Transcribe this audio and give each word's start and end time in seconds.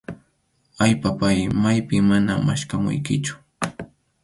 Ay, 0.83 0.93
papáy, 1.03 1.39
maypim 1.61 2.03
mana 2.09 2.33
maskhamuykichu. 2.45 3.33